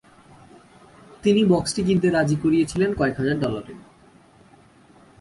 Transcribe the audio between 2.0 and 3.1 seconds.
রাজি করিয়েছিলেন